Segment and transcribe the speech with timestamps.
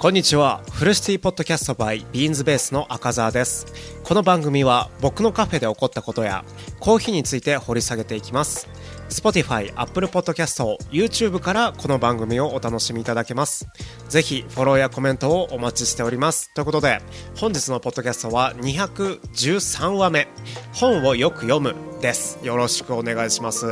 [0.00, 0.62] こんにちは。
[0.70, 3.66] フルシティポッドキャスト by ビーンズベースの赤澤です。
[4.04, 6.44] この番組は僕のカフェで起こったことや
[6.78, 8.68] コーヒーについて掘り下げていきます。
[9.08, 13.66] Spotify、Apple Podcast、YouTube からこの番組をお楽しみいただけます。
[14.08, 16.54] ぜひフォローやコメントをお待ちしております。
[16.54, 17.00] ということで、
[17.36, 20.28] 本日のポッドキャストは213話目、
[20.74, 22.38] 本をよく読むです。
[22.44, 23.66] よろしくお願いします。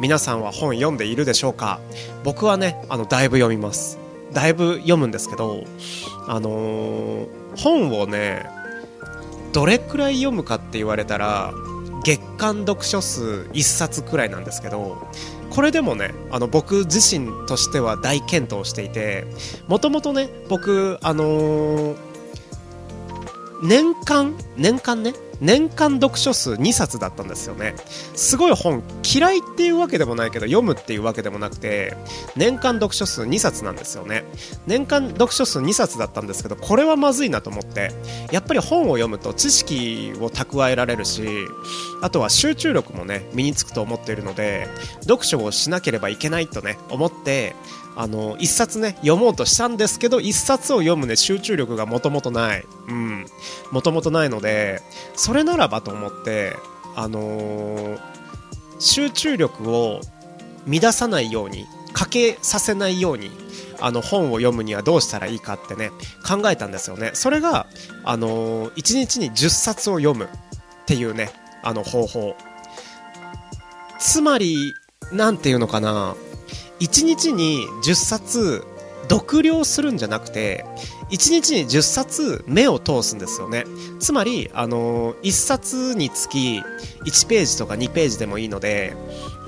[0.00, 1.78] 皆さんは本読んでいるでしょうか？
[2.24, 3.99] 僕はね、あの、だいぶ読みます。
[4.32, 5.64] だいぶ読むんですけど、
[6.26, 8.46] あのー、本をね
[9.52, 11.52] どれくらい読むかって言われたら
[12.04, 15.08] 月間読書数1冊くらいなんですけど
[15.50, 19.26] これでもねあの僕自身としては大健闘していて
[19.66, 21.96] もともとね僕あのー、
[23.62, 27.74] 年間年間ね年間読書数2冊だったんですよね。
[28.14, 31.96] すごい本嫌いっていうわけでもないけど読むっていうわけでもなくて
[32.36, 34.24] 年間読書数2冊なんですよね。
[34.66, 37.92] 年間読書数2冊だったんですけどこれはまずいなと思って
[38.30, 41.24] やっぱり本を読むと知識を蓄えられるし
[42.02, 44.68] あとは集中力もね身につくと思っているので
[45.02, 47.54] 読書をしなければいけないとね思って
[47.96, 52.64] あの一冊ね読もうとしたんですけど一冊を読むね集中力がもともとない。
[52.88, 53.26] うん。
[53.72, 54.80] もともとないので
[55.14, 56.56] それならばと思って
[56.96, 58.00] あのー、
[58.78, 60.00] 集中力を
[60.66, 63.30] 乱さないようにかけさせないように
[63.80, 65.90] あの本を読むにはどうしたらいいかってね
[66.26, 67.12] 考えたんですよね。
[67.14, 67.66] それが
[68.04, 70.28] あのー、1日に10冊を読むっ
[70.86, 71.30] ていうね
[71.62, 72.36] あの方法。
[73.98, 74.74] つまり
[75.12, 76.14] 何て言うのかな。
[76.80, 78.64] 1日に10冊
[79.08, 80.64] 読了するんじゃなくて
[81.10, 83.64] 1日に10冊目を通すんですよね。
[83.98, 86.62] つまり、あのー、1冊につき
[87.04, 88.94] 1ページとか2ページでもいいので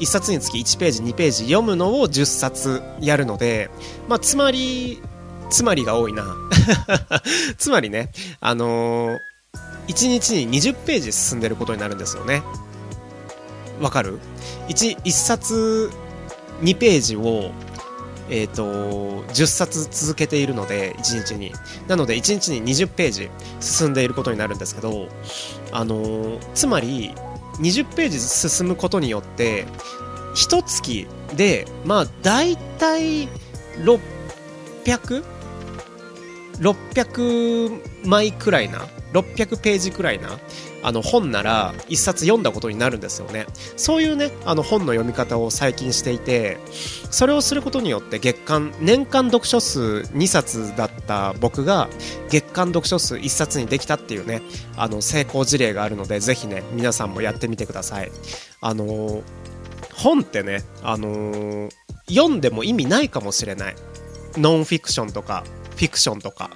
[0.00, 3.70] 1冊につき1ページ2ページ読むのを10冊やるので、
[4.08, 5.00] まあ、つまり
[5.50, 6.24] つまりが多いな。
[7.58, 9.18] つまりね、あのー、
[9.88, 12.42] 1日に20ページ進んでることになるんですよね。
[13.80, 14.18] わかる
[14.68, 15.90] ？1, 1冊
[16.62, 17.50] 2ページを、
[18.34, 21.52] え、ー、と、10冊続けているので、1日に。
[21.86, 25.08] なので、1日に20ページ進んでいることになるんですけど、
[25.70, 27.14] あの、つまり、
[27.60, 29.66] 20ページ進むことによって、
[30.34, 31.06] 1月
[31.36, 33.28] で、まあ、大体、
[34.84, 35.24] 600?
[36.62, 40.38] 600枚くらいな600ページくらいな
[40.82, 43.46] あの本なら1冊読んだことになるんですよね。
[43.76, 46.58] そういうねあの本の読み方を最近していて
[47.10, 49.80] それをすることによって月間年間読書数
[50.14, 51.88] 2冊だった僕が
[52.30, 54.42] 月間読書数1冊にできたっていうね
[54.76, 58.10] あの成功事例があるのでぜひね皆さんもやってみてください。
[58.60, 59.22] あのー、
[59.94, 61.70] 本ってねあのー、
[62.08, 63.76] 読んでも意味ないかもしれない。
[64.36, 65.44] ノンフィクションとか
[65.82, 66.48] フィクションとか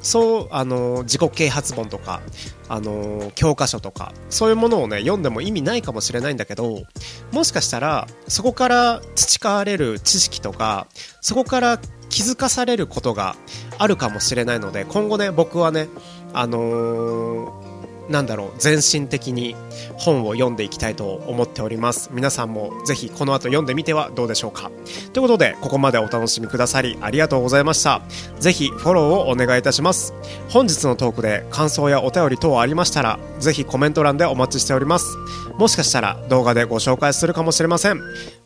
[0.00, 2.22] そうあの自己啓発本とか
[2.68, 6.84] あの教科書とかそういうものをね読んでも意味ないかもしれないんだけど
[7.32, 10.86] もしかしたらそこから培われる知識とか
[11.20, 13.34] そこから気づかされることが
[13.78, 15.88] あるかもしれないので今後ね僕はね
[16.32, 17.79] あのー
[18.10, 19.54] なんだろう全身的に
[19.96, 22.10] 本を読んでいきたいと思っております。
[22.12, 24.70] 皆さんもぜひこの後読んでみてはどうでしょうか。
[25.12, 28.02] ということでここまでお楽しみくださりありがとうございました。
[28.40, 30.12] ぜひフォローをお願いいたします。
[30.48, 35.16] 本日のトークで感想やお便り等ありましたらぜひコメント欄でお待ちしております。
[35.56, 38.02] もしかしたら動画でご紹介するかもしれません。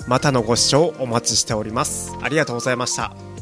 [0.07, 2.13] またのご視聴お待ちしております。
[2.21, 3.34] ありがとうございました。